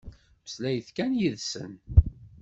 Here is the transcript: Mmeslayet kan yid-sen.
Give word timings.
Mmeslayet 0.39 0.89
kan 0.97 1.11
yid-sen. 1.19 1.73